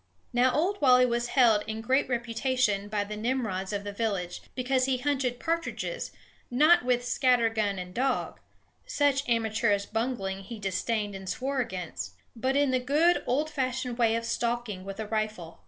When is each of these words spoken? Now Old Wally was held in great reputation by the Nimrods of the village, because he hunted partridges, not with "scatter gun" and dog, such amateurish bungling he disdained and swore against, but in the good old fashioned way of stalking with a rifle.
Now 0.33 0.51
Old 0.55 0.81
Wally 0.81 1.05
was 1.05 1.27
held 1.27 1.61
in 1.67 1.79
great 1.79 2.09
reputation 2.09 2.87
by 2.87 3.03
the 3.03 3.15
Nimrods 3.15 3.71
of 3.71 3.83
the 3.83 3.91
village, 3.93 4.41
because 4.55 4.85
he 4.85 4.97
hunted 4.97 5.39
partridges, 5.39 6.09
not 6.49 6.83
with 6.83 7.05
"scatter 7.07 7.49
gun" 7.49 7.77
and 7.77 7.93
dog, 7.93 8.39
such 8.87 9.29
amateurish 9.29 9.85
bungling 9.85 10.39
he 10.39 10.57
disdained 10.57 11.13
and 11.13 11.29
swore 11.29 11.59
against, 11.59 12.15
but 12.35 12.55
in 12.55 12.71
the 12.71 12.79
good 12.79 13.23
old 13.27 13.51
fashioned 13.51 13.99
way 13.99 14.15
of 14.15 14.25
stalking 14.25 14.83
with 14.85 14.99
a 14.99 15.05
rifle. 15.05 15.59